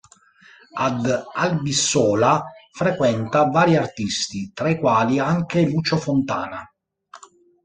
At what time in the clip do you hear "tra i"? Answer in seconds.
4.51-4.79